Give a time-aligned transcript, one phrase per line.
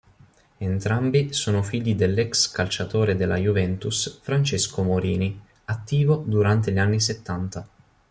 [0.57, 7.67] Entrambi sono figli dell'ex calciatore della Juventus Francesco Morini, attivo durante gli anni settanta.